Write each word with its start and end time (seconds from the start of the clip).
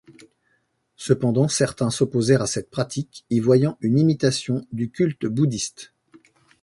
Cependant, 0.95 1.47
certains 1.47 1.91
s'opposèrent 1.91 2.41
à 2.41 2.47
cette 2.47 2.71
pratique, 2.71 3.23
y 3.29 3.39
voyant 3.39 3.77
une 3.81 3.99
imitation 3.99 4.65
du 4.71 4.89
culte 4.89 5.27
bouddhiste. 5.27 5.93